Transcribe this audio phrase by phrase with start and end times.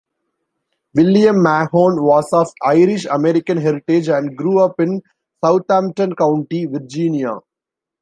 [0.95, 4.99] William Mahone was of Irish-American heritage and grew up in
[5.45, 7.37] Southampton County, Virginia.